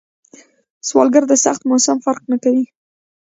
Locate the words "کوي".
2.43-2.65